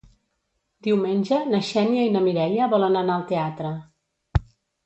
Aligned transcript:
Diumenge 0.87 1.37
na 1.51 1.59
Xènia 1.67 2.07
i 2.07 2.13
na 2.15 2.23
Mireia 2.29 2.71
volen 2.75 3.01
anar 3.03 3.19
al 3.21 3.29
teatre. 3.33 3.75